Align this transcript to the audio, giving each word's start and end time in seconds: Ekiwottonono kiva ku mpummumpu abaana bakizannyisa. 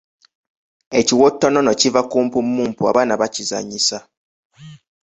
Ekiwottonono 0.99 1.71
kiva 1.79 2.01
ku 2.09 2.17
mpummumpu 2.25 2.81
abaana 2.91 3.13
bakizannyisa. 3.21 3.97